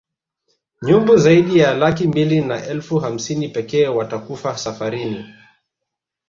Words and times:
Nyumbu 0.81 1.17
zaidi 1.17 1.57
ya 1.59 1.73
laki 1.73 2.07
mbili 2.07 2.41
na 2.41 2.65
elfu 2.65 2.99
hamsini 2.99 3.47
pekee 3.49 3.87
watakufa 3.87 4.57
safarini 4.57 5.25